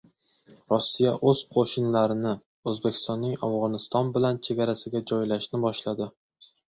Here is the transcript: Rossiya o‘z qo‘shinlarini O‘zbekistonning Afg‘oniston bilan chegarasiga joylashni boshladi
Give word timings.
Rossiya 0.71 1.11
o‘z 1.31 1.41
qo‘shinlarini 1.55 2.31
O‘zbekistonning 2.71 3.35
Afg‘oniston 3.49 4.11
bilan 4.17 4.41
chegarasiga 4.49 5.03
joylashni 5.13 5.61
boshladi 5.67 6.09